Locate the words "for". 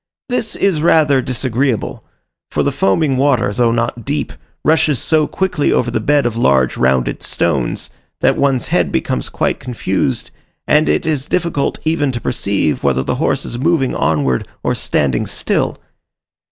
2.49-2.63